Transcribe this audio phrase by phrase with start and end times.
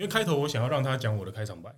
[0.00, 1.70] 因为开头我想要让他讲我的开场白，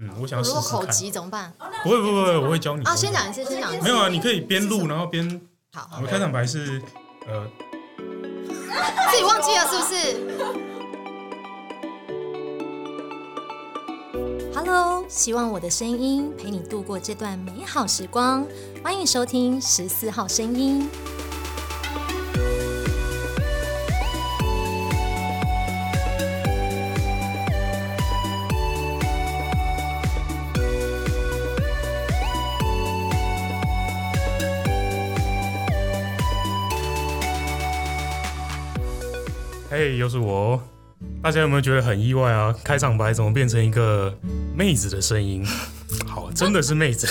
[0.00, 0.64] 嗯，我想要试试看。
[0.64, 1.54] 如果口急怎么办？
[1.84, 2.82] 不会不会不会，我会教你。
[2.84, 3.84] 啊，先讲一次，先讲一次。
[3.84, 5.40] 没有啊，你可以边录然后边。
[5.72, 5.88] 好。
[5.98, 6.82] 我的开场白是
[7.28, 7.46] 呃。
[9.12, 9.94] 自己忘记了是不是
[14.52, 18.44] ？Hello，希望我的声音陪你度过这段美好时光。
[18.82, 20.90] 欢迎收听十四号声音。
[39.70, 40.60] 嘿，又是我，
[41.22, 42.52] 大家有没有觉得很意外啊？
[42.64, 44.12] 开场白怎么变成一个
[44.52, 45.46] 妹子的声音？
[46.04, 47.06] 好，真的是妹子。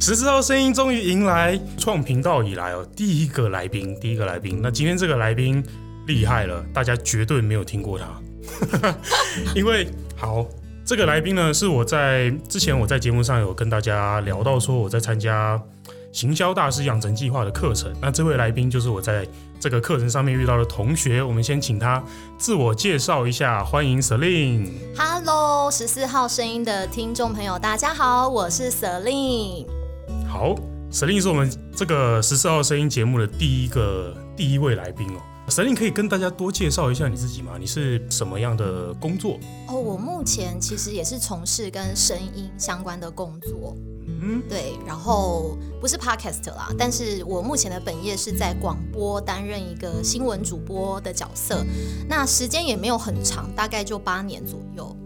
[0.00, 4.60] 十四号声音终于迎来创频道以来哦第一个来宾，第一个来宾。
[4.62, 5.62] 那今天这个来宾
[6.06, 8.94] 厉害了，大家绝对没有听过他，
[9.54, 10.46] 因为好，
[10.86, 15.60] 这个来宾呢是我在之前我在节目上有跟大家聊到说我在参加。
[16.14, 19.26] 行销大师养成计划的课程，那这位来宾就是我在
[19.58, 21.20] 这个课程上面遇到的同学。
[21.20, 22.00] 我们先请他
[22.38, 24.70] 自我介绍一下，欢迎 Celine。
[24.96, 29.66] Hello，十四号声音的听众朋友，大家好，我是 Celine。
[30.28, 30.54] 好
[30.92, 35.20] ，Celine 是我们这个十四号声音节目的第一个第一位来宾哦。
[35.48, 37.54] Celine 可以跟大家多介绍一下你自己吗？
[37.58, 39.36] 你是什么样的工作？
[39.66, 43.76] 哦，我目前其实也是从事跟声音相关的工作。
[44.06, 51.64] 嗯，对，然后不是 podcast 啦，但是我目前的本业是在广播担任一个新闻主播的角色，
[52.08, 54.96] 那时间也没有很长，大概就八年左右。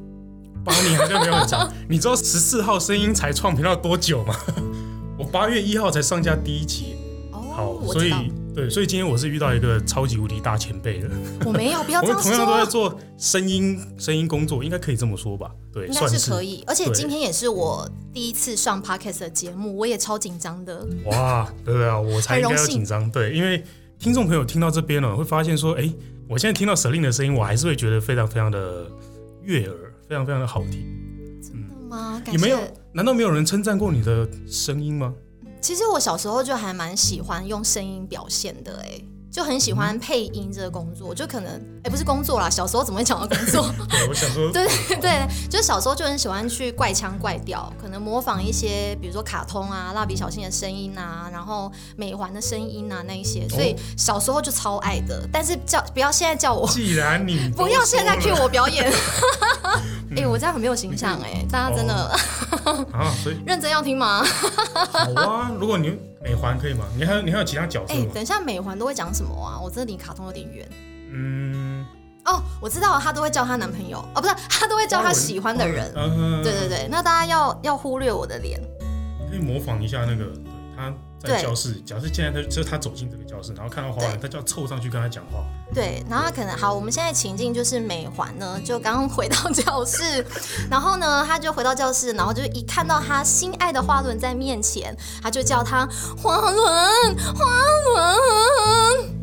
[0.65, 4.35] 八年好像没有很长， 你知道十四号声音才创频道多久吗？
[5.19, 6.97] 我八月一号才上架第一集。
[7.33, 8.13] 哦，好，所以。
[8.59, 11.09] 对，所以今天我是遇到一个超级无敌大前辈的。
[11.47, 12.33] 我没有，不要这样说。
[12.33, 15.49] 我们同样都在做声音声音工作，应该可以这么说吧？
[15.73, 16.65] 对，应该是可以。
[16.67, 20.85] 而且今天也是我第一次上 Podcast 的节目，我也超紧张的。
[21.05, 23.09] 哇，对对啊，我才应该要紧张。
[23.13, 23.63] 对，因为
[23.97, 25.89] 听众朋友听到这边呢，会发现说，哎，
[26.29, 28.91] 我现在听到 Celine 的声音，我还是会觉得非常非常的
[29.43, 29.77] 悦耳，
[30.09, 30.85] 非常非常的好听。
[31.41, 32.21] 真的吗？
[32.27, 32.59] 你没有？
[32.93, 35.15] 难道没有人称赞过你的声音吗？
[35.61, 41.53] 其实我小时候就还蛮喜欢用声音表现的，哎，就很喜欢配音这个工作，就可能，
[41.85, 43.71] 哎，不是工作啦，小时候怎么会讲到工作？
[43.91, 44.67] 对，我想说， 对
[45.01, 55.29] 对，就小时候就很喜欢去怪腔怪调，可能模仿一些，比如说卡通啊、蜡笔小新的声音啊，然后美环的声音啊那一些，所以小时候就超爱的。
[55.33, 58.91] 但是叫不要现在叫我，既然你不要现在 cue 我表演，
[60.17, 62.17] 哎， 我这样很没有形象哎，大家真的
[62.93, 64.23] 啊，所以认真要听吗？
[64.25, 65.51] 好啊。
[65.59, 66.85] 如果你美环可以吗？
[66.97, 68.07] 你还有你还有其他角色吗？
[68.15, 69.59] 等一下，美环都会讲什么啊？
[69.61, 70.69] 我真的离卡通有点远。
[71.13, 71.87] 嗯，
[72.25, 75.93] 哦，我知道，她都会叫她男朋友，哦，不是，她都会叫她喜欢的人。
[75.97, 78.61] 嗯，对对对，那大家要要忽略我的脸。
[79.21, 80.43] 你可以模仿一下那个，对
[80.77, 80.93] 他。
[81.19, 85.45] 在教室，假设现在他就是他走进这个教室，然后看到花园，他就要凑上去跟他讲话。
[85.75, 90.25] 对，然后他可能好，我们现在情境就是美环呢，就刚回到教室，
[90.71, 97.45] 然后呢，他就回到教室，然后就一看到他心爱的花轮在面前，他就叫他花轮，花
[97.85, 99.19] 轮。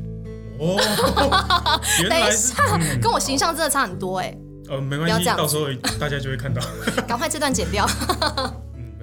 [0.59, 0.79] 哦，
[2.09, 2.55] 等一下，
[3.01, 4.37] 跟我形象真的差很多哎。
[4.69, 5.65] 呃，没关系，到时候
[5.99, 6.61] 大家就会看到。
[7.07, 7.87] 赶快这段剪掉。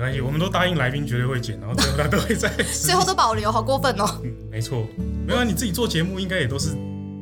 [0.02, 2.48] 没关系，我们都答应来宾绝对会剪，然后最后他都会在
[2.82, 4.04] 最后都保留，好过分哦。
[4.24, 4.84] 嗯，没错，
[5.24, 6.70] 没有你自己做节目应该也都是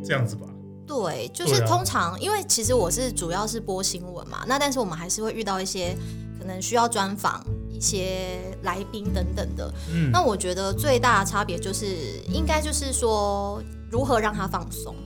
[0.03, 0.47] 这样子吧？
[0.87, 5.95] 对，就是通常，因为其实我是主要是播新闻嘛，那但是我们还是会遇到一些
[6.39, 9.71] 可能需要专访一些来宾等等的。
[9.93, 11.87] 嗯，那我觉得最大的差别就是，
[12.33, 14.97] 应该就是说如何让他放松。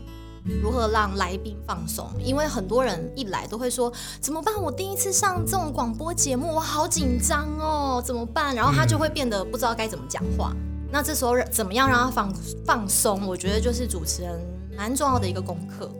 [0.45, 2.11] 如何让来宾放松？
[2.23, 4.61] 因为很多人一来都会说怎么办？
[4.61, 8.55] 我第一次上这种广播节目，我好紧张哦，怎么办？
[8.55, 10.53] 然后他就会变得不知道该怎么讲话。
[10.55, 12.35] 嗯、那这时候怎么样让他放
[12.67, 13.27] 放松？
[13.27, 14.39] 我觉得就是主持人
[14.77, 15.91] 蛮重要的一个功课。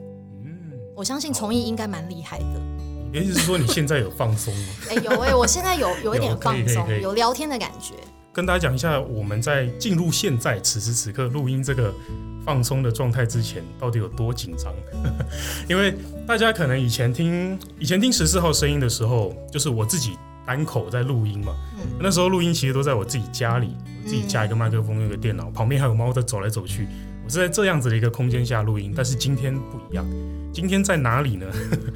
[0.45, 2.61] 嗯，我相信从艺应该蛮厉害的。
[3.07, 4.69] 你的意思是说你现在有放松吗？
[4.91, 7.95] 哎、欸，有哎、欸，我现在有 有一点放松，有聊天的感觉。
[8.33, 11.95] 跟大家讲一下，我们在进入现在此时此刻录音这个
[12.45, 14.73] 放松的状态之前，到底有多紧张？
[15.69, 15.95] 因为
[16.27, 20.13] 大家可能以前听以前听十四号声音的时候，就是我自己
[20.47, 21.55] 单口在录音嘛。
[21.79, 26.87] 嗯、那时候录音其实都在我自己家里，我自己加一个麦克风，用一个电脑，旁边还有猫在走来走去。
[27.25, 30.05] 我是在这样子的一个空间下录音，但是今天不一样。
[30.53, 31.47] 今天在哪里呢？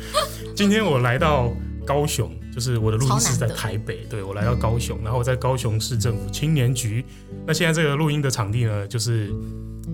[0.57, 1.53] 今天我来到
[1.87, 2.31] 高雄。
[2.51, 7.05] 就是我的录音室在台北，对，我来到高雄，然后我在高雄市政府青年局。
[7.47, 9.33] 那现在这个录音的场地呢，就是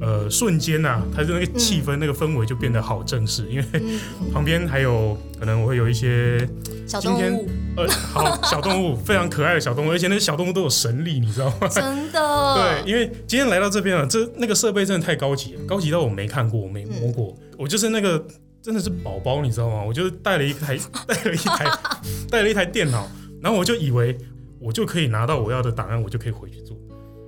[0.01, 3.65] 呃瞬间呐，它的那个气氛、嗯、那个氛围就变得好正式，因为
[4.33, 6.49] 旁边还有可能我会有一些
[6.87, 11.69] 小动物，呃，好小动物，非常可爱的小动物，而且那些小动物都有神力，你知道吗？
[11.69, 12.55] 真的。
[12.55, 18.25] 对，因为今天来到这边啊，这那个设备真的太高级了，高级到我没看过，我没摸过，嗯、我就是那个
[18.63, 19.83] 真的是宝宝，你知道吗？
[19.83, 21.67] 我就是带了一台 带了一台
[22.31, 23.09] 带了一台电脑，
[23.41, 24.17] 然后我就以为
[24.61, 26.77] 我就可以拿到我要的档案，我就可以回去做。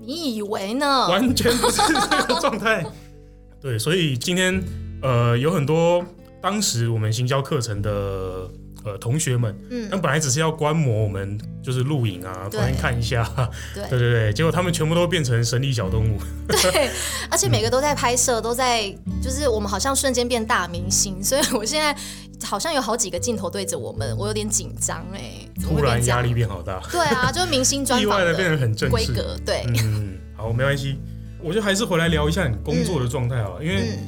[0.06, 1.08] 你以为呢？
[1.08, 2.86] 完全不是这个状态。
[3.60, 4.62] 对，所以今天
[5.02, 6.04] 呃有很多
[6.40, 8.48] 当时我们行销课程的
[8.84, 13.28] 呃同学们，嗯，那本来只是要观摩我们就是录影啊，旁边看一下，
[13.74, 16.18] 对对对对，结果他们全部都变成神力小动物。
[16.48, 16.88] 对，
[17.28, 18.88] 而且每个都在拍摄，都在
[19.20, 21.96] 就是我们好像瞬间变大明星，所以我现在。
[22.44, 25.48] 好像有好几个镜头对着我们，我有点紧张哎。
[25.62, 26.80] 突然压力变好大。
[26.90, 28.02] 对啊，就是明星专访。
[28.02, 28.90] 意外的变得很正式。
[28.90, 29.64] 规格对。
[29.68, 30.98] 嗯，好，没关系。
[31.42, 33.98] 我就还是回来聊一下你工作的状态啊，因为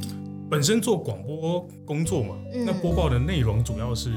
[0.51, 2.37] 本身做广播工作嘛，
[2.67, 4.11] 那播报的内容主要是。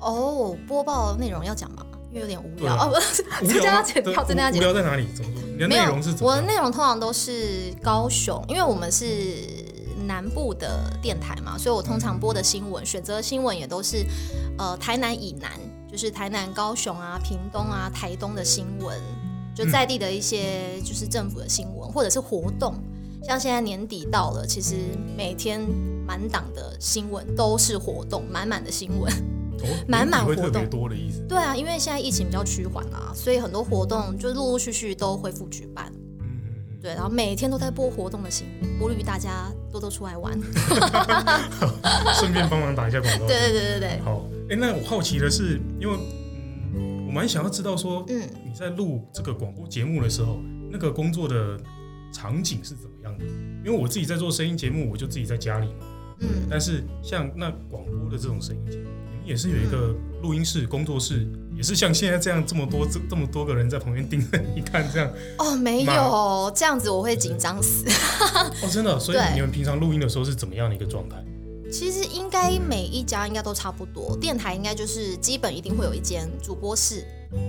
[0.00, 1.84] 哦，播报内容要讲吗？
[2.10, 2.88] 因为有点无聊哦，
[3.40, 4.70] 不是，要剪掉，真的要剪掉。
[4.70, 5.06] 无聊在哪里？
[5.14, 5.42] 怎么说？
[5.48, 6.30] 你的内容是怎么？
[6.30, 9.59] 我的内容通常都是高雄，因为我们是。
[10.10, 14.04] 南部的电台嘛，所以我通常播的新闻，选择新闻也都是，
[14.58, 15.52] 呃，台南以南，
[15.88, 19.00] 就是台南、高雄啊、屏东啊、台东的新闻，
[19.54, 22.74] 就在地的一些就是政府的新闻，或者是活动。
[23.22, 24.74] 像现在年底到了，其实
[25.16, 25.60] 每天
[26.04, 29.12] 满档的新闻都是活动，满满的新闻，
[29.86, 31.20] 满满活动多的意思。
[31.28, 35.92] 对啊，因为现在疫情比较趋缓啊，所以很多活动就陆陆续续都恢复举办。
[36.82, 40.32] 对，然后每天都在播活动的新闻，呼吁大家多多出来玩，
[42.18, 43.26] 顺便帮忙打一下广告。
[43.26, 44.00] 对对对对对。
[44.00, 45.94] 好，哎，那我好奇的是，因为
[46.74, 50.40] 嗯，我蛮想要知道说，嗯，你在录这个广播节目的时候，
[50.70, 51.60] 那个工作的
[52.12, 53.24] 场景是怎么样的？
[53.64, 55.86] 因为我自己在做声音节目，我就自己在家里嘛。
[56.20, 56.46] 嗯。
[56.48, 58.78] 但是像那广播的这种声音节
[59.30, 61.26] 也是有一个录音室、工作室。
[61.56, 65.12] 也是像现在这样这么多这这么多个人在旁边盯着你看这样。
[65.36, 67.84] 哦，没有这样子我会紧张死。
[68.62, 71.22] 哦，真的，所以你们平常录音的时候是怎么样的一个状态？
[71.70, 77.04] 其实应该每一家应该都差不多，电台应该就是基本一定会有一间主播室，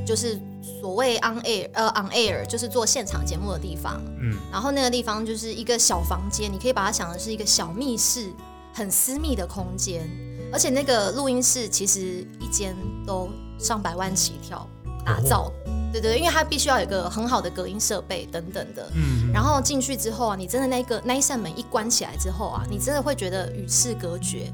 [0.06, 0.38] 就是
[0.82, 8.30] 所谓 on air 呃 on air 就是做现场节目的地方，嗯，然后那个地方就是一个小房间，你可以把它想的是一个小密室，
[8.74, 10.08] 很私密的空间，
[10.52, 12.76] 而且那个录音室其实一间
[13.06, 13.30] 都。
[13.62, 14.68] 上百万起跳
[15.06, 15.52] 打造，哦、
[15.94, 18.90] 对对，因为它必须要有一个很好的隔音设备等等的。
[18.96, 24.52] 嗯，然后进去之后啊，你真的那个那一扇门一关起来之后啊，你真的会觉得与世隔绝，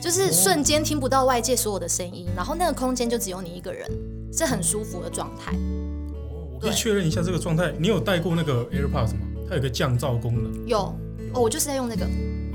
[0.00, 3.90] 就是瞬间听不到外界所有的声音，然后那个空间就只有你一个人，
[4.32, 5.50] 是很舒服的状态。
[5.50, 9.26] 哦，我可以确认一下这个状态，你有带过那个 AirPods 吗？
[9.48, 10.68] 它有个降噪功能。
[10.68, 10.94] 有，
[11.34, 12.06] 哦，我就是在用那个。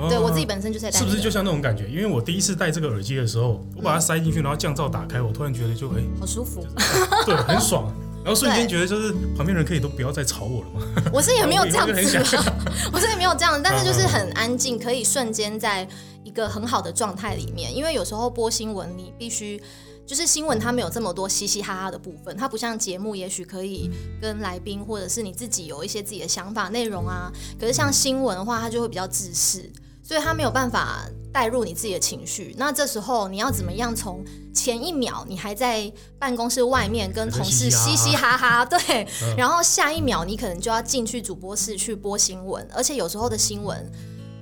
[0.09, 1.87] 对，我自己本身就是在戴，是不是就像那种感觉？
[1.87, 6.65] 因为我第一次戴这个耳机的时候，我把它塞进去，然后降噪打开，我突然觉得就哎，好舒服，
[7.25, 7.91] 对，很爽。
[8.23, 10.81] 然后瞬间觉得就是旁边人可以都不要再吵我了嘛。
[11.11, 11.93] 我是也没有这样子，
[12.93, 15.87] 我是也没有这样，但是就是很安静，可以瞬间在
[16.23, 17.75] 一个很好的状态里面。
[17.75, 19.61] 因为有时候播新闻，你必须。
[20.03, 23.89] 就是新闻，它没有这么多嘻嘻哈哈的部分，它不像节目，也许可以
[24.19, 27.31] 跟来宾或者是你自己有一些自己的想法、内容啊。
[27.57, 29.63] 可是像新闻的话，它就会比较自私，
[30.11, 32.53] 所以他没有办法带入你自己的情绪。
[32.57, 34.21] 那这时候你要怎么样从
[34.53, 39.07] 前一秒你还在办公室外面跟同事嘻嘻哈哈， 对，
[39.37, 43.89] 然后下一秒你可能就要进去主播室去播新闻，而且有时候的新闻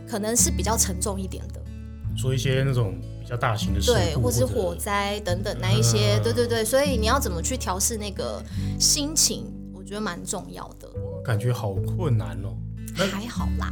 [0.08, 1.62] 可能是比较沉重一点的，
[2.18, 3.00] 说一些那种。
[3.22, 8.44] 比较大型的对，或是火灾等等那一些，嗯、对对对，所以你要怎么去调试那个
[8.80, 10.90] 心情，我觉得蛮重要的。
[10.96, 12.58] 我感觉好困难哦，
[12.98, 13.72] 还好啦。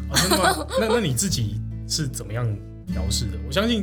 [0.80, 2.46] 那那你自己是怎么样
[2.88, 3.38] 调试的？
[3.48, 3.82] 我相信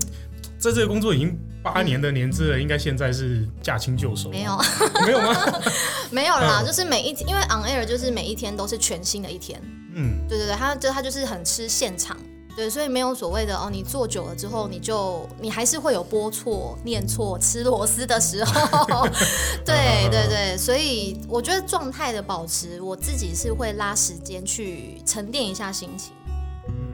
[0.59, 4.31] 在这个工作已经八年的年资了，嗯、应该现在是驾轻就熟。
[4.31, 4.59] 没有，
[5.07, 5.61] 没有吗？
[6.11, 9.61] 没有啦，就是每一天，因为 on air 就是每一天都是全新的一天。
[9.95, 12.17] 嗯，对对对，他就他就是很吃现场。
[12.57, 19.09] 对，所以没有所谓的哦，你做久了之后，你就你还是会有播错、念错、吃螺丝的时候。
[19.67, 26.13] 对对对，所以我觉得状态的保持，我自己是会拉时间去沉淀一下心情。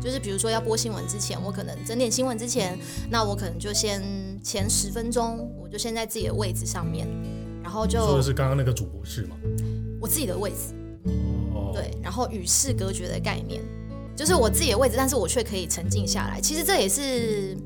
[0.00, 2.78] 就是比如说要播新闻之前，我可能整点新闻之前，
[3.11, 4.02] 那我可能就先
[4.42, 7.07] 前十分钟，我就先在自己的位置上面，
[7.62, 9.37] 然后就说的是刚刚那个主播室吗？
[10.00, 10.75] 我自己的位置。
[11.54, 11.73] 哦。
[11.75, 13.61] 对，然后与世隔绝的概念。
[14.16, 16.38] 就是我自己的位置，但是我却可以沉静下来。
[16.42, 17.57] 其实这也是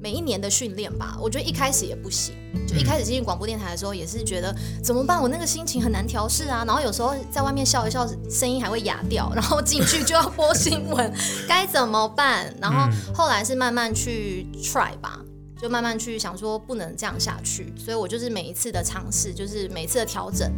[0.00, 1.16] 每一年的训练吧。
[1.20, 2.34] 我觉得一开始也不行，
[2.66, 5.20] 就一开始进入广播电台的时候，也是觉得怎么办？
[5.20, 6.64] 我那个心情很难调试啊。
[6.66, 11.12] 然后有时候在外面笑一笑，声音还会哑掉，然后进去就要播新闻，
[11.48, 12.54] 该怎么办？
[12.60, 15.20] 然后后来是慢慢去 try 吧，
[15.60, 17.72] 就慢慢去想说不能这样下去。
[17.76, 20.52] 所以我就是每一次的尝试，就是每一次的调整。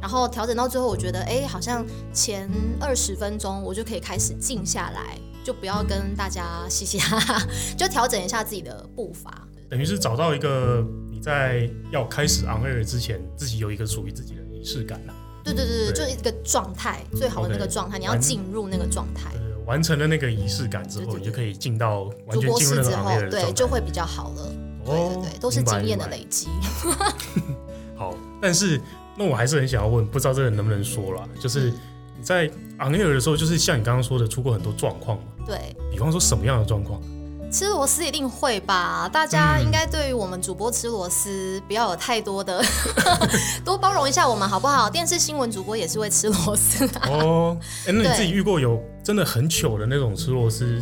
[0.00, 2.48] 然后调整到最后，我觉得哎，好像前
[2.80, 9.46] 二十分钟我就可以开始静下来，就不要跟大家嘻嘻哈哈，就调整一下自己的步伐。
[9.68, 15.14] 等于是找到一个你在要开始 on air 之前，自己有一个属于自己的仪式感了。
[15.44, 19.30] 对对对对，就是一个状态，最好的那个状态，你要进入那个状态。
[19.66, 24.52] 完成了那个仪式感之后，你就可以进到完全进入那个 on air 的，对，就会比较好了。
[24.84, 26.48] 对对对，都是经验的累积。
[27.96, 28.80] 好，但是。
[29.16, 31.70] 那我还是很想要问，不知道这个能不能说了，就是
[32.20, 32.44] 你在
[32.78, 35.24] on air 的时候，就是像你刚刚说的，出过很多状况嘛？
[35.46, 37.00] 对，比方说什么样的状况？
[37.50, 39.08] 吃螺丝一定会吧？
[39.10, 42.62] 大家应该对于我们主播吃螺丝不要有太多的，
[43.64, 44.90] 多包容一下我们好不好？
[44.90, 47.56] 电视新闻主播也是会吃螺丝的哦。
[47.86, 50.78] 哎，那你自己遇过有真的很糗的那种吃螺丝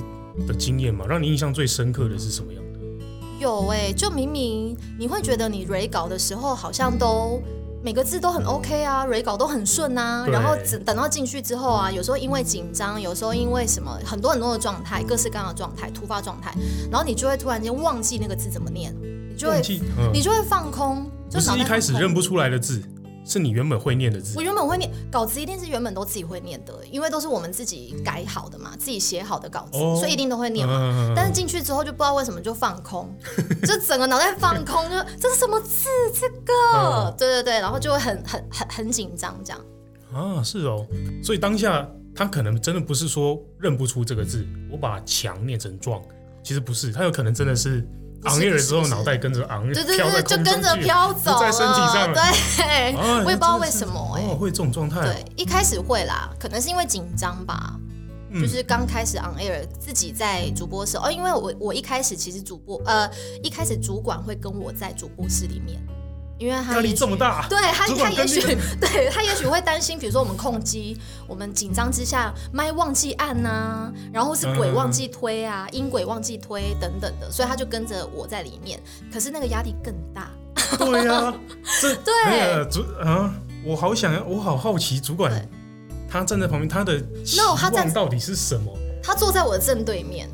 [0.48, 1.06] 的经验吗？
[1.08, 2.78] 让你印象最深刻的是什么样的？
[3.38, 7.40] 有哎、欸，就明明你会觉得你 re 稿的时候好像都。
[7.88, 16.54] 每个字都很 OK 啊稿都很顺啊，然后等等到进去之后啊，有时候因为紧张，有时候因为什么，很多很多的状态，各式各样的状态，突发状态，
[16.90, 18.94] 然后你就会突然间忘记那个字怎么念，
[19.30, 19.62] 你就会，
[19.96, 22.82] 嗯、你就会放空，就是一开始认不出来的字。
[23.28, 30.74] 是你原本会念的字，我原本会念稿子，一定是原本都自己会念的，因为都是我们自己改好的嘛，自己写好的稿子，哦、所以一定都会念嘛。
[30.80, 33.14] 嗯、但是进去之后就不知道为什么就放空，
[33.66, 35.90] 就整个脑袋放空，就这是什么字？
[36.14, 39.60] 这个，嗯、对对对，然后就会很很很很紧张这样。
[40.10, 40.86] 啊，是哦，
[41.22, 46.02] 所以当下他可能真的不是说认不出这个字，我把强念成壮，
[46.42, 47.86] 其实不是，他有可能真的是。
[48.24, 52.12] 昂 air 的时候，脑袋跟着昂，对对对，就跟着飘走在身体上。
[52.12, 52.94] 对，
[53.24, 55.00] 我也不知道为什么哎，会这种状态。
[55.02, 57.74] 对，一开始会啦，可能是因为紧张吧，
[58.34, 63.08] 就是刚开始 on air 自己在主播室哦，因为我我一开始其实主播呃，
[63.42, 65.80] 一开始主管会跟我在主播室里面。
[66.38, 68.40] 因为他压力这么大，对他他也许
[68.80, 78.80] 对他也许会担心，比如说我们控机，我们紧张之下麦忘记按呐，然后是轨忘记推啊，音轨忘记推等等的，所以他就跟着我在里面。
[79.12, 80.30] 可是那个压力更大。
[80.78, 81.34] 对呀，
[81.80, 85.32] 这对主啊，我好想要，我好好奇，主管
[86.08, 88.72] 他站在旁边，他的期望到底是什么？
[89.02, 90.28] 他坐在我的正对面，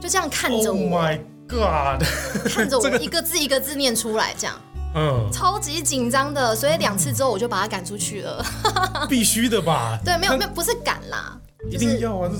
[0.00, 0.82] 就这样看着我。
[0.82, 2.02] Oh my god！
[2.52, 4.54] 看着我 一个字一个字念出来，这样。
[4.98, 8.44] 嗯，超级紧张的，所以两次之后我就把他赶出去了。
[9.08, 9.96] 必须的吧？
[10.04, 11.40] 对，没有没有，不是赶啦，
[11.70, 12.32] 一定要啊！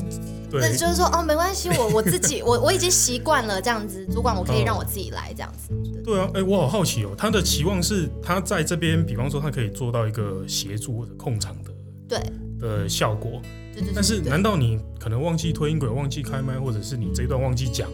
[0.51, 5.73] 对，那就是说哦，没关系，我我自己， 我我已经习惯了这样子，主管我可以让我自己来这样子。
[6.05, 11.71] 对啊，哎，我好好奇哦，他的期望是他在这边，比方说他可以做到一个协助或者控场的
[12.09, 12.19] 对
[12.59, 13.41] 的效果。
[13.73, 13.93] 对对。
[13.95, 17.89] 但是难道你可能忘记推音轨、忘记开麦，或者是你这一段忘记讲，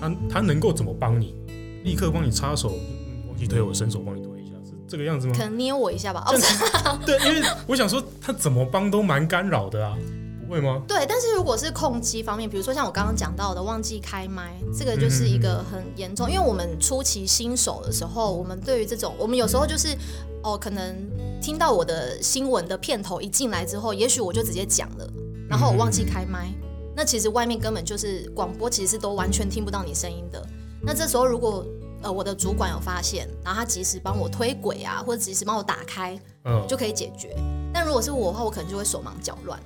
[0.00, 1.34] 他他能够怎么帮你？
[1.84, 2.78] 立刻帮你插手？
[3.44, 5.34] 你推我伸手帮你推一下，是这个样子吗？
[5.36, 6.24] 可能捏我一下吧。
[6.26, 6.32] 哦
[7.04, 9.94] 对，因为我想说他怎么帮都蛮干扰的啊，
[10.46, 10.80] 不会吗？
[10.88, 16.26] 对，但是如果是控机方面，比如说像我刚刚讲到的忘记开麦，这个就是一个很严重。
[16.26, 19.88] 因为我们初期新手的时候，我们对于这种，我们有时候就是
[20.42, 20.96] 哦，可能
[21.42, 25.06] 听到我的新闻的片头一进来之后，也许我就直接讲了，
[25.50, 26.50] 然后我忘记开麦，
[26.96, 30.42] 那其实外面根本就是广播，其实是都完全听不到你声音的。
[30.86, 31.64] 那这时候如果
[32.04, 37.34] 呃，我的主管有发现，然后他及时帮我推轨啊，或者及时帮我打开，嗯，就可以解决。
[37.72, 39.58] 但如果是我的话，我可能就会手忙脚乱。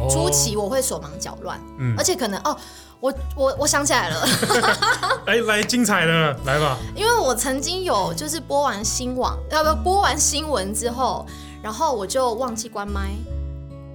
[0.00, 2.56] 哦、初期我会手忙脚乱，嗯，而且可能哦，
[3.00, 4.28] 我我我想起来了，
[5.26, 6.78] 来来精彩的来吧。
[6.94, 11.26] 因为我曾经有就是播完新闻，要不播完新闻之后，
[11.62, 13.10] 然后我就忘记关麦，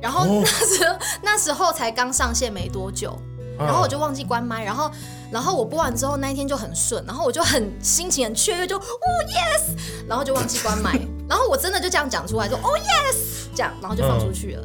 [0.02, 3.18] 然后那时候、哦、那时候才刚上线没多久。
[3.58, 4.92] 然后我就忘记关麦，然后，
[5.32, 8.82] 然后我播完之后那一天就很顺，然后我就很心情很雀跃，就哦
[9.28, 9.76] yes，
[10.08, 14.64] 然后就忘记关麦， 然后我真的就这样讲出来，说哦 yes，这样，然后就放出去了。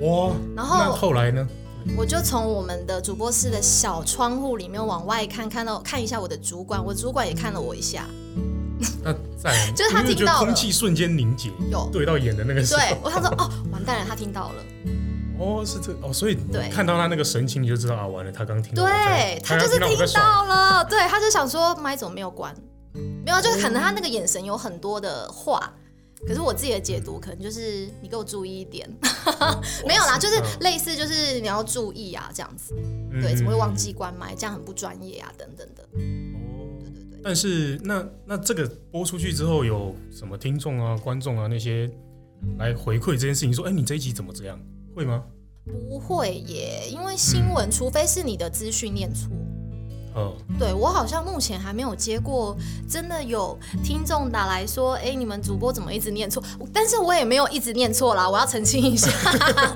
[0.00, 0.32] 哇！
[0.54, 1.46] 然后那后来呢？
[1.96, 8.04] 我就从我们的主播室的小窗户里面往外看，看到看一下我的主管，我主管也看了我一下。
[9.04, 14.64] 那在 就是他听到了，空气瞬间凝结，有对到眼的那个时候，对我想说哦，完蛋了，他听到了。
[15.38, 16.36] 哦，是这哦，所以
[16.70, 22.54] 看到他那个神情，你就知道啊，完了，他刚听到，对他就是听到了，对，他就想说麦怎么没有关，
[23.24, 25.72] 没有，就是可能他那个眼神有很多的话，
[26.26, 28.88] 可是我自己的解读可能就是你给我注意一点，
[29.86, 32.74] 没有啦，就是类似就是你要注意啊，这样子，
[33.20, 35.82] 对，怎么会忘记关麦，这样很不专业啊，等等的。
[35.82, 41.90] 哦，对对对但是那那这个播出去之后，有什么听众啊、观众啊那些
[42.58, 44.58] 来回馈这件事情，说，哎，你这一集怎么这样？
[44.96, 45.22] 会吗？
[45.66, 49.28] 不会耶，因为新闻，嗯、除非是你的资讯念错。
[50.14, 52.56] 哦，对我好像目前还没有接过
[52.88, 56.42] 真的有听众打来说，哎，你们主播怎么一直念错？
[56.72, 59.10] 但是我也没有一直念错啦，我要澄清一下。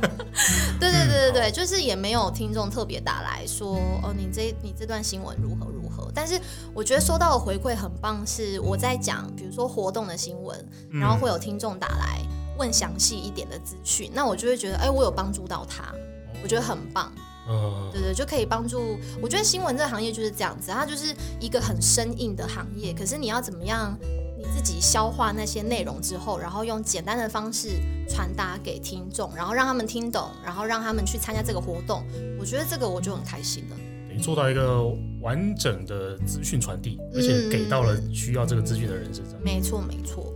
[0.81, 6.11] 对对对对对，就是也没有听众特别打来说，哦，你这你这段新闻如何如何？
[6.15, 6.41] 但是
[6.73, 12.23] 我觉得收到的回馈很棒，是我在讲，比如说活动的新闻，然后会有听众打来
[12.61, 15.95] 问详细一点的资讯，那我就会觉得，哎，我有帮助到他，
[16.43, 17.11] 我觉得很棒。
[17.49, 18.99] 嗯，对对，就可以帮助。
[19.21, 22.93] 我觉得新闻这个行业就是这样子，它就是一个很生硬的行业。
[22.93, 23.99] 可是你要怎么样，
[24.39, 27.71] 你自己消化那些内容之后，然后用简单的方式
[28.09, 32.05] 传达给听众，然后让他们听懂，然后让他们去参加这个活动。
[32.39, 33.77] 我觉得这个我就很开心了。
[34.07, 34.85] 等于做到一个
[35.21, 39.35] 完整的资讯传递，而且给到了需要这个资讯的人身上。
[39.41, 40.30] 嗯，没错，没错。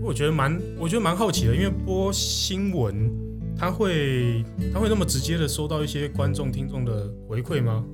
[0.00, 3.10] 哦，我觉得蛮，我觉得蛮好奇的，因为播新闻。
[3.58, 4.42] 他会
[4.72, 7.84] 他会那么直接的收到一些观众听众的回馈吗？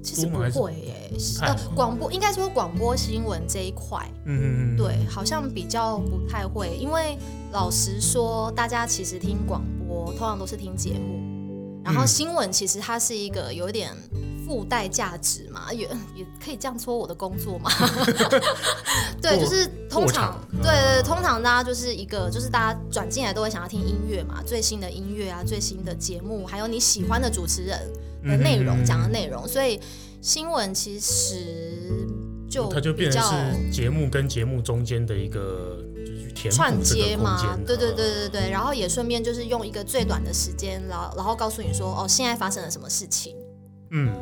[0.00, 1.10] 其实不会耶，
[1.42, 7.18] 呃，广播应该说广播新闻这一块，嗯嗯对，好像比较不太会，因为
[7.50, 13.90] 老实说，大家其实听广播通常都是听节目，然后新闻其实它是一个有点。
[14.46, 17.68] 附带价值嘛，也也可以这样说我的工作嘛。
[19.20, 29.80] 对，就是通常，对对，通常大家就是一个，就是大家转进来都会想要听音乐嘛，最新的音乐啊，最新的节目，还有你喜欢的主持人的内容讲的内容，所以
[30.22, 32.06] 新闻其实
[32.48, 35.82] 就它就变成是节目跟节目中间的一个
[36.32, 43.34] 就是串接嘛，对对对对对，然后也顺便就是用一个最短的时间，然后然后告诉你说哦，现在发生了什么事情，
[43.90, 44.14] 嗯。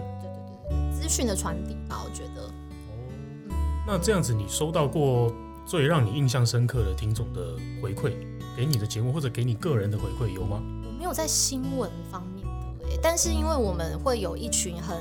[1.04, 2.44] 资讯的传递吧，我觉得。
[2.44, 3.54] 哦，
[3.87, 5.30] 那这样子，你收到过
[5.66, 7.42] 最让你印象深刻的听众的
[7.82, 8.14] 回馈，
[8.56, 10.62] 给你的节目或者给你个人的回馈有吗？
[10.82, 12.42] 我没有在新闻方面
[12.78, 14.96] 的，但是因为我们会有一群很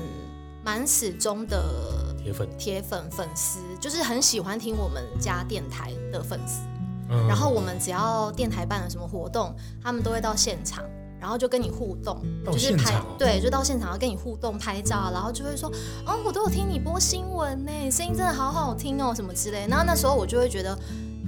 [0.62, 6.60] 蛮始终的铁粉、铁粉粉丝，就是很喜欢听我们家电台的粉丝。
[7.08, 7.26] 嗯。
[7.26, 10.84] 然后我们只要电台办了什么活动，他们都会到现场。
[11.24, 15.72] 然后就跟你互动，就是拍，对，就到现场要跟你互动拍照，然后就会说，
[16.04, 19.66] 哦，我都有听你播新闻呢，声音真的好好听哦，什么之类。
[19.66, 20.78] 然后那时候我就会觉得，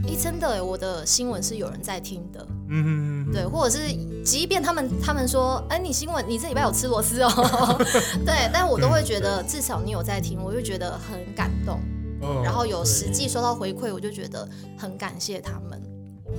[0.06, 3.90] 哎，真的，我的新闻是有人在听的，嗯嗯对，或者是
[4.22, 7.30] 即便他们他们说，哎，你新闻你这礼拜有吃螺丝哦，
[8.26, 11.80] 对，但我都会觉得至少你有在听，我就觉得很感动，
[12.44, 15.80] 然后有实际收到回馈，我就觉得很感谢他们。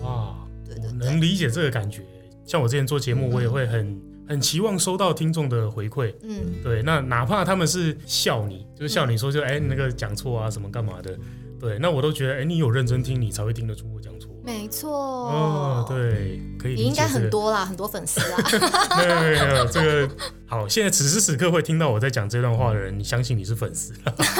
[0.03, 2.05] 哇，对对，能理解这个感觉。
[2.47, 6.13] 像我之前做节目，我也会很很期望收到听众的回馈。
[6.23, 11.15] 嗯，对，那哪怕他们是笑你，就是笑你说就哎、那个讲错啊什么干嘛的，
[11.59, 14.31] 对，那我都觉得哎、欸、你有认真听，你才会听得出我讲错。
[14.45, 14.89] 没错。
[14.89, 16.81] 哦，对，可以、这个。
[16.81, 18.37] 你应该很多啦，很多粉丝啊。
[18.97, 20.09] 没有没有没有，这个
[20.45, 20.65] 好。
[20.65, 23.93] 现在此时此刻会听到我在讲这段话的人，你相信你是粉丝。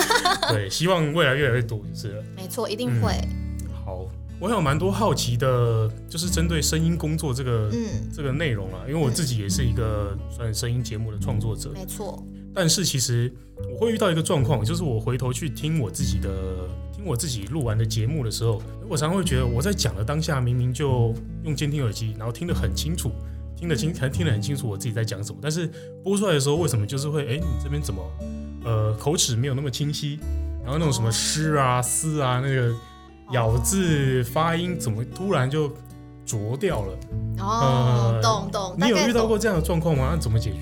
[0.47, 2.23] 对，希望未来越来越多就是了。
[2.37, 3.11] 没错，一定会。
[3.21, 4.05] 嗯、好。
[4.39, 12.23] 我还有蛮多好奇的，就是针对声音工作这个、嗯、这个内容啊，因为我自己也是一个算声音节目的创作者，没错。
[12.53, 13.31] 但是其实
[13.73, 16.29] 我会遇到一个状况，就是我回头去听我自己的
[16.93, 23.11] 听我自己录完的节目的时候，我常常会觉得我在讲的当下明明就用监听耳机，然后听得很清楚，
[23.55, 25.67] 听得清，还听得很清楚我自己在讲什么，但是
[26.03, 28.03] 播出来的时候为什么就是会哎、欸，你这边怎么
[28.63, 30.19] 呃口齿没有那么清晰，
[30.63, 32.71] 然后那种什么诗啊丝啊那个。
[33.31, 35.71] 咬字发音怎么突然就
[36.25, 36.97] 浊掉了？
[37.39, 38.75] 哦，懂懂。
[38.77, 40.09] 你有遇到过这样的状况吗？
[40.13, 40.57] 那怎么解决？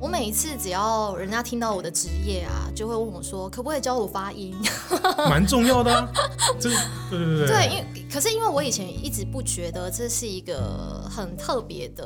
[0.00, 4.54] 我每一次只要人家听到我的职业啊，就会问我说，可不可以教我发音？
[5.30, 6.08] 蛮重要的啊，
[6.60, 6.68] 这
[7.10, 7.46] 对对对对。
[7.46, 12.04] 对，因为可是因为我以前一直不觉得这是一个很特别的。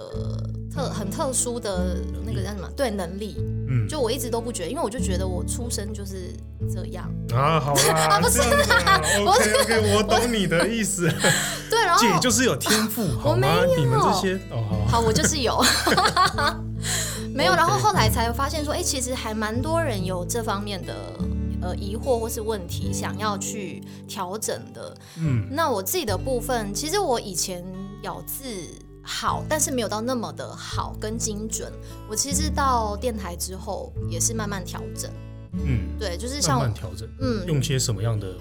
[0.78, 2.68] 特很特殊的那个叫什么？
[2.76, 3.36] 对，能力，
[3.68, 6.32] 嗯，就我一直都不觉得，因为我就觉得我出生就是
[6.72, 7.58] 这样啊。
[7.58, 11.10] 好啦， 不是，OK OK，我懂 你的意思。
[11.68, 13.64] 对，然后姐就是有天赋，好吗？
[13.76, 15.60] 你们这些哦，好，我就是有，
[17.34, 17.54] 没有。
[17.54, 20.94] 然后后来才发现说，哎，其实还蛮多人有这方面的
[21.60, 24.94] 呃疑惑或是问题，想要去调整的。
[25.18, 27.64] 嗯，那我自己的部分，其实我以前
[28.02, 28.46] 咬字。
[29.10, 31.72] 好，但是没有到那么的好跟精准。
[32.10, 35.10] 我其实到电台之后也是慢慢调整。
[35.52, 37.08] 嗯，对，就是像慢慢调整。
[37.18, 38.34] 嗯，用些什么样的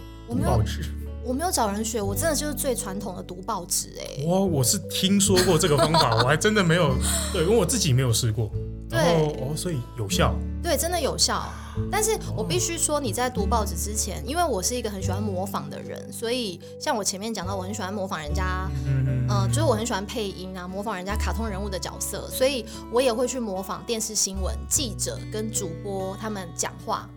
[0.44, 0.82] 报纸？
[1.24, 3.94] 我没有找人学，我真的就是最传统的读报纸。
[3.98, 6.94] 哎，我我是听说过这个方法，我还真的没有。
[7.32, 8.52] 对，因为我自己没有试过。
[8.90, 9.00] 对，
[9.40, 10.36] 哦，所以有效。
[10.62, 11.50] 对，真的有效。
[11.92, 27.10] 但是我必须说，你在读报纸之前，因为我是一个很喜欢模仿的人，所以像我前面讲到，我很喜欢模仿人家，嗯、呃，就是我很喜欢配音啊，模仿人家卡通人物的角色，所以我也会去模仿电视新闻记者跟主播他们讲话，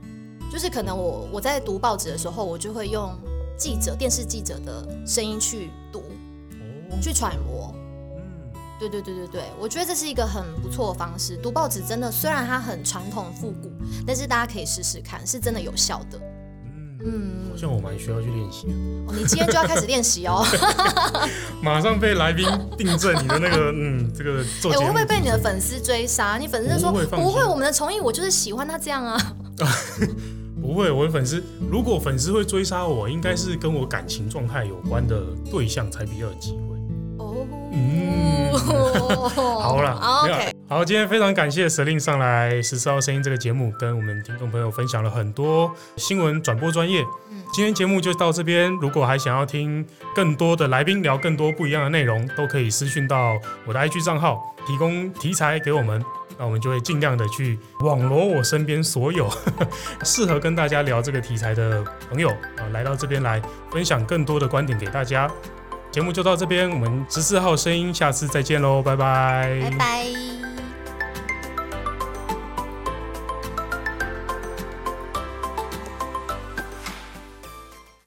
[0.53, 3.13] 就是可能我我在读报纸的时候，我就会用
[3.59, 6.03] 记者电视记者的声音去读，
[7.01, 7.75] 去揣摩。
[8.81, 11.37] 对对对对对，我觉得这是一个很不错的方式。
[11.37, 13.71] 读报纸真的，虽然它很传统复古，
[14.07, 16.19] 但是大家可以试试看，是真的有效的。
[16.19, 18.67] 嗯嗯，好像我蛮需要去练习
[19.13, 20.45] 你今天就要开始练习哦。
[21.63, 24.71] 马上被来宾订正你的那个嗯，这个做。
[24.73, 26.37] 哎，我会不会被你的粉丝追杀？
[26.39, 26.99] 你粉丝说不
[27.33, 29.19] 会，我们的从艺我就是喜欢他这样啊。
[30.61, 36.70] 不会，我的粉丝如果粉丝会追杀我，应该是跟我感情状态有关的对象才比较有机会。
[37.71, 37.73] 哦。
[37.73, 38.51] 嗯。
[39.33, 47.05] 好了， OK，好，今天非常感谢 Celine 上来《十四号声音》这个节目，跟我们听众朋友分享了很多新闻转播专业。
[47.53, 56.05] 今天节目就到这边，如果还想要听更多的来宾聊更多不一样的内容，都可以私讯到我的 IG 账号，提供题材给我们，
[56.39, 59.29] 那我们就会尽量的去网罗我身边所有
[60.05, 65.31] 适合跟大家聊这个题材的朋友啊，来到这边来分享更多的观点给大家。
[65.91, 70.70] 节目就到这边，我们十四号声音，下次再见喽，拜拜，拜拜。